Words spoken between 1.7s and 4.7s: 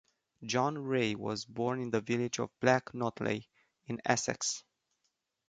in the village of Black Notley in Essex.